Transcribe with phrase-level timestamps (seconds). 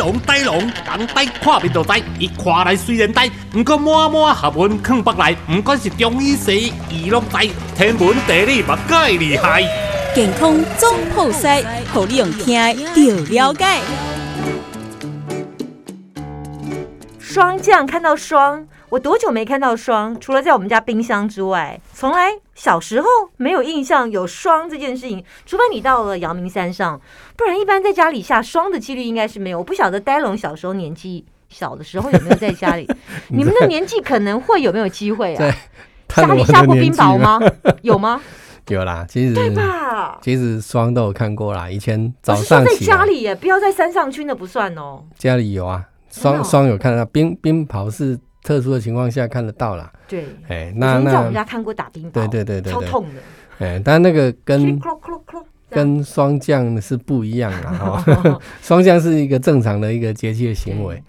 [0.00, 9.62] 龙呆龙，人呆看面就呆，伊看来虽然呆，不过满满学问藏北内，不管是中医西医，伊拢知，天文地理嘛介厉害。
[10.14, 13.66] 健康总铺塞，互你用听的就了解。
[17.18, 20.18] 霜降看到霜，我多久没看到霜？
[20.20, 25.24] 除了在我们家冰箱之外，从来小时候没有印象有霜这件事情。
[25.46, 27.00] 除非你到了阳明山上，
[27.36, 29.58] 不然一般在家里下霜的几率应该是没有。
[29.58, 32.84] 我不晓得呆龙小时候年纪小的时候有没有在家里，
[33.30, 35.54] 你们的年纪可能会有没有机会啊？
[36.08, 37.38] 家里下过冰雹吗？
[37.82, 38.20] 有吗？
[38.66, 40.18] 有啦，其实对吧？
[40.20, 41.70] 其实霜都有看过啦。
[41.70, 45.04] 以前早上在家里耶，不要在山上去，那不算哦。
[45.16, 45.84] 家里有啊。
[46.12, 49.92] 霜霜有看到冰冰雹是特殊的情况下看得到啦。
[50.08, 53.20] 对，哎，那那在我们家看过打冰雹，对对对对，超痛的。
[53.58, 54.80] 哎，但那个跟
[55.68, 58.40] 跟霜降是不一样的 哈。
[58.62, 61.02] 霜降是一个正常的一个节气的行为。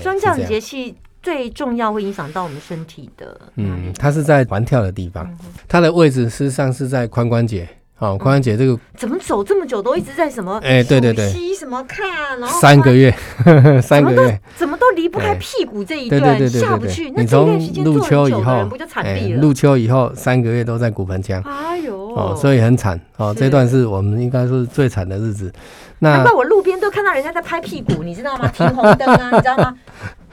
[0.00, 3.40] 霜降节气最重要会影响到我们身体的。
[3.56, 5.28] 嗯，它是在环跳的地方，
[5.66, 7.68] 它的位置实际上是在髋关节。
[8.00, 10.60] 好，髋关节这个怎么走这么久都一直在什么？
[10.62, 12.38] 哎，对对对，吸什么看？
[12.38, 13.12] 然后三个月，
[13.82, 17.10] 三个月，怎么都离不开屁股这一段，下不去。
[17.10, 19.40] 你从入秋以后，不就惨毙了？
[19.40, 23.00] 入秋以后三个月都在骨盆腔，哎呦，哦，所以很惨。
[23.16, 25.52] 哦，这段是我们应该说是最惨的日子。
[26.00, 28.46] 难怪我路边都看到人家在拍屁股，你知道吗？
[28.54, 29.74] 停红灯啊，你知道吗？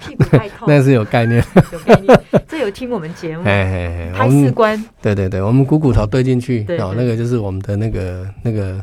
[0.05, 2.19] 屁股太痛，那是有概念，有概念。
[2.47, 4.83] 这有听我们节目，拍四关。
[5.01, 8.81] 对对对，我们股骨头对进去，哦，那个就是我们的那个那个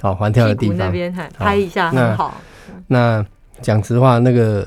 [0.00, 2.40] 好环跳的地方，那边拍一下很好。
[2.86, 3.24] 那
[3.60, 4.66] 讲实话，那个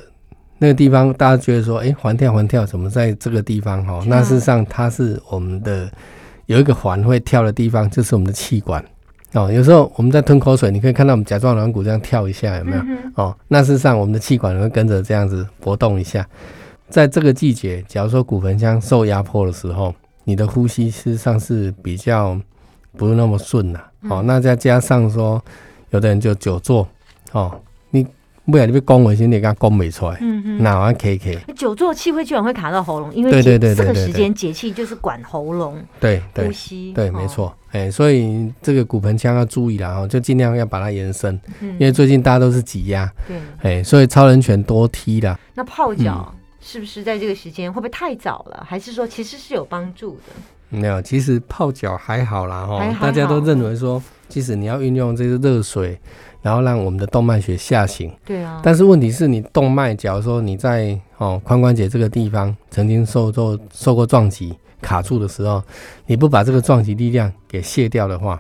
[0.58, 3.86] 那个地方，大家觉得说，哎，环跳环跳，怎么在这个地方？
[3.86, 5.92] 哈，那事实上它是我们的
[6.46, 8.84] 有一个环会跳的地方，就是我们的气管。
[9.36, 12.82] 哦，有时候我们在吞口水，你可以看到我们甲状软骨这样跳一下，有没有？
[13.16, 16.26] 哦，那事实上我们的气管会跟着这样子搏动一下。
[16.90, 22.40] 在这个季节，假如说骨盆腔受压迫的时候，你的呼吸事实上是比较
[22.96, 23.80] 不是那么顺呐。
[24.10, 25.44] 哦，那再加上说，
[25.90, 26.88] 有的人就久坐，
[27.32, 27.60] 哦，
[28.46, 28.52] 你。
[28.52, 30.20] 不然你被攻回先，你给他攻没出来，
[30.60, 31.40] 哪玩 K K？
[31.56, 45.38] 久坐气会居然会卡到喉咙，因为这个时间节气就是管喉咙，对呼吸，对，没错，哎，所以这个骨盆腔要注意了哈，就尽量要把它延伸，因为最近大家都是挤压，对，哎，所以超人拳多踢的。
[45.56, 48.64] 那泡脚是不是在这个时间会不会太早了？
[48.68, 50.34] 还是说其实是有帮助的？
[50.70, 56.00] 没有，其实泡脚还好啦哈，大家都认为说，即使你要运用这个热水。
[56.46, 58.62] 然后让我们的动脉血下行，对啊。
[58.64, 65.64] 但是问题是你动脉，假如说你在哦髋关节这个地方曾经受受受过撞击卡住的时候，
[66.06, 68.40] 你不把这个撞击力量给卸掉的话，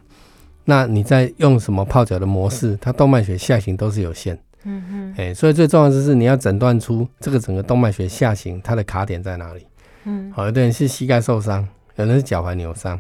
[0.65, 4.37] 那你在用什么泡脚的模式，它动脉血下行都是有限。
[4.65, 5.13] 嗯哼。
[5.17, 9.65] 哎，所以最重要的是你要诊断出这个整个动脉血下行它的卡点在哪里。
[10.03, 10.31] 嗯。
[10.31, 12.99] 好，有的人是膝盖受伤，有人是脚踝扭伤。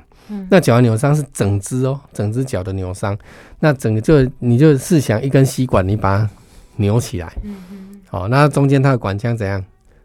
[0.49, 3.17] 那脚踝扭伤是整只哦，整只脚的扭伤。
[3.59, 6.29] 那整个就你就试想一根吸管，你把它
[6.77, 9.63] 扭起来，嗯嗯，好，那中间它的管腔怎样？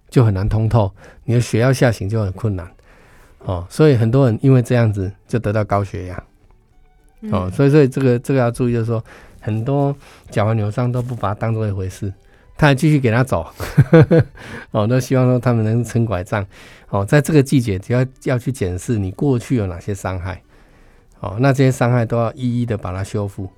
[0.08, 0.92] 就很难通透，
[1.22, 2.68] 你的血要下行就很困难，
[3.44, 6.24] 哦，所以很多人因为这样子就得到高血压，
[7.30, 9.00] 哦，所以所以这个这个要注意，就是说
[9.40, 9.94] 很多
[10.28, 12.12] 脚踝扭伤都不把它当做一回事。
[12.60, 13.50] 他还继续给他走，
[14.70, 16.46] 哦，都希望说他们能撑拐杖，
[16.90, 20.42] 哦，在这个季节，只要要去检视你过去有哪些伤害，
[21.20, 23.48] 哦，那这些伤害都要一一的把它修复，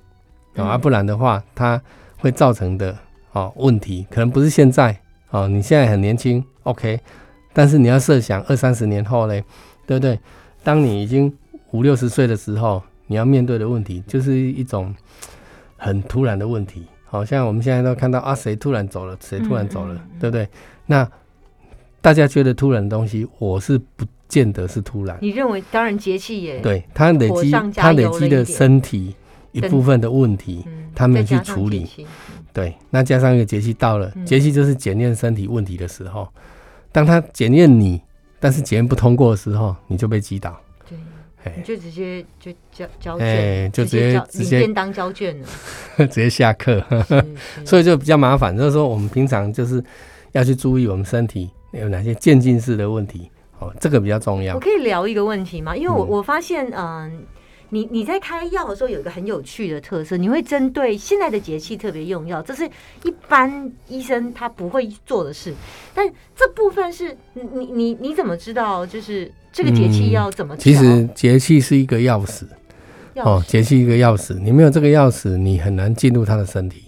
[0.55, 1.81] 啊，不然的话，它
[2.19, 2.97] 会造成的
[3.33, 4.97] 哦问题，可能不是现在，
[5.31, 6.97] 哦，你现在很年轻，OK，
[7.51, 9.43] 但是你要设想二三十年后嘞，
[9.85, 10.17] 对不对？
[10.63, 11.29] 当你已经
[11.71, 14.95] 五六十岁的时候，你要面对的问题，就是一种
[15.75, 16.87] 很突然的问题。
[17.13, 20.49] 好像我们现在都看到啊，谁突然走了，谁突然走了，对不对？
[20.87, 21.07] 那
[22.01, 25.15] 大家觉得突然的东西，我是不见得是突然。
[25.21, 29.15] 你认为，当然节气也对他累积，他累积的身体
[29.51, 30.65] 一部分的问题，
[30.95, 31.87] 他没去处理。
[32.51, 36.27] 对，那加上一个节气到了，节气就是检验身体问题的时候。
[36.91, 38.01] 当他检验你，
[38.39, 40.59] 但是检验不通过的时候，你就被击倒。
[41.55, 45.47] 你就直接就交交卷，就直接直接便当交卷了，
[46.07, 46.83] 直接下课，
[47.65, 48.55] 所以就比较麻烦。
[48.57, 49.83] 就是说，我们平常就是
[50.31, 53.29] 要去注意我们身体有哪些渐进式的问题，
[53.59, 54.55] 哦，这个比较重要。
[54.55, 55.75] 我可以聊一个问题吗？
[55.75, 57.25] 因为我我发现，嗯。
[57.73, 62.69] 你你在开药的时候有一个很有趣的特色，你会针对现在的节气特别用药，这是
[63.03, 65.51] 一般医生他不会做的事。
[65.91, 68.85] 但这部分是你你你你怎么知道？
[68.85, 70.55] 就是这个节气要怎么？
[70.57, 72.43] 其实节气是一个钥匙
[73.15, 76.83] 哦，节气一个钥匙，你没有这个钥匙，你很难进入他的身体。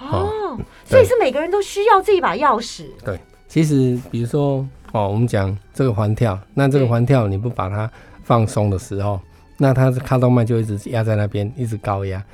[0.00, 2.86] 哦，哦，所以是每个人都需要这一把钥匙。
[3.04, 3.16] 对
[3.46, 7.88] 其实比如说哦，我们讲这个环跳，那这个环跳你不把它
[8.24, 9.20] 放松的时候，
[9.62, 12.24] 那它的卡动脉就一直压在那边，一直高压。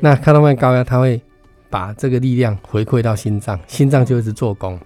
[0.00, 1.20] 那卡动脉高压，它会
[1.70, 4.78] 把这个力量回馈到心脏，心脏就一直做工。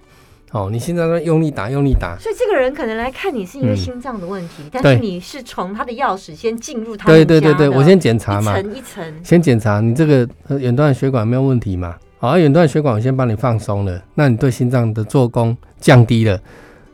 [0.52, 9.14] 哦，你心脏在用力打，用力打，所以这个人可能来看你是因为嗯心脏的问题，但是你是从他的钥匙先进入他的对对对对，我先检查嘛，一层一层。
[9.24, 11.96] 先检查你这个呃远端的血管没有问题嘛？
[12.18, 16.38] 好，远端的血管我先帮你放松了，那你对心脏的做工降低了，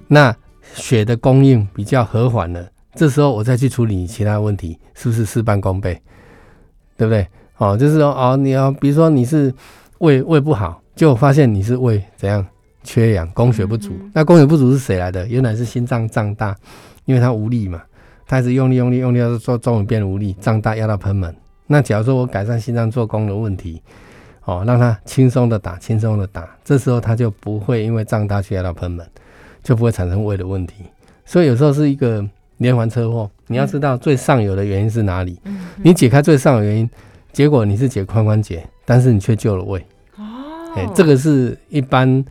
[0.06, 0.32] 那
[0.74, 2.64] 血的供应比较和缓了，
[2.94, 6.00] 这时候我再去处理其他问题，是不是事半功倍？
[6.96, 7.26] 对不对？
[7.58, 9.52] 哦，就是说哦，你要比如说你是
[9.98, 12.44] 胃胃不好，就发现你是胃怎样
[12.82, 13.90] 缺氧，供血不足。
[14.00, 15.26] 嗯那供血不足是谁来的？
[15.28, 16.56] 原来是心脏胀大，
[17.04, 17.82] 因为它无力嘛，
[18.26, 21.34] 它一直用力用力用力，要做终于变无力，胀大压到喷门。
[21.66, 23.82] 那假如说我改善心脏做工的问题，
[24.44, 29.06] 哦，让它轻松的打，轻松的打，这时候它就不会因为胀大去压到喷门，
[29.62, 30.84] 就不会产生胃的问题。
[31.24, 32.24] 所以有时候是一个
[32.58, 36.90] 连环车祸，你要知道最上游的原因是哪里，嗯你解开最上游原因，
[37.32, 39.80] 结果你是解髋关节，但是你却救了胃。
[40.16, 40.24] 哦。
[40.76, 42.24] 哎、这个是一般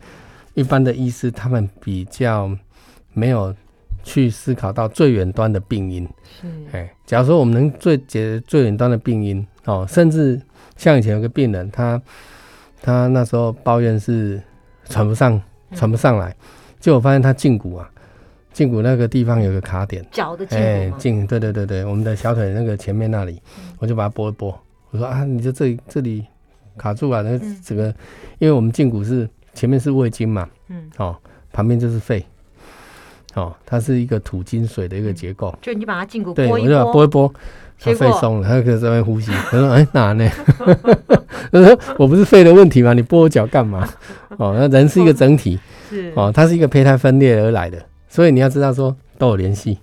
[0.54, 2.50] 一般的医师他们比较
[3.12, 3.54] 没有
[4.04, 6.08] 去思考到最远端的病因。
[6.40, 6.46] 是。
[6.72, 10.40] 哎，假如说我们能最解最远端的病因哦，甚至
[10.76, 12.00] 像以前有个病人，他
[12.80, 14.40] 他那时候抱怨是
[14.88, 15.40] 喘不上
[15.74, 16.34] 喘不上来，
[16.78, 17.90] 结果发现他胫骨啊，
[18.58, 20.98] 胫骨那个地方有个卡点，脚的胫哎骨，吗？
[21.00, 23.40] 胫对对对对，我们的小腿那个前面那里，
[23.78, 24.58] 我就把它拨一拨，
[24.90, 26.24] 我说啊，你就这里这里
[26.76, 27.86] 卡住了，那个嗯整个，
[28.40, 31.16] 因为我们胫骨是前面是胃经嘛，嗯，哦，
[31.52, 32.24] 旁边就是肺，
[33.34, 35.56] 哦，它是一个土金水的一个结构。
[35.62, 37.32] 就你就把它胫骨对，拨一我就把它拨一拨，
[37.80, 39.30] 它肺松了，它可以在那呼吸。
[39.52, 40.28] 我说：“哎，哪呢？”
[41.52, 42.92] 他说：“我不是肺的问题吗？
[42.92, 43.88] 你拨我脚干嘛？”
[44.36, 45.58] 哦，那人是一个整体，
[45.88, 47.78] 是哦，它是一个胚胎分裂而来的，
[48.08, 49.78] 所以你要知道说都有联系，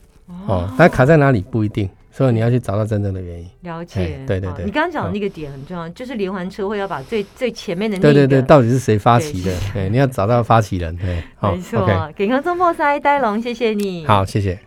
[0.47, 3.47] 哦，但卡在哪里不一定，所以你要去找到真正的原因。
[3.61, 9.83] 了解哎，对对对你刚刚讲的那个点很重要，就是连环车会要把最最前面的那个对对对，到底是谁发起的对？
[9.85, 10.95] 哎，你要找到发起人。
[10.97, 14.05] 对，好 没错健康中破塞，呆龙，谢谢你。
[14.05, 14.59] 好，谢谢。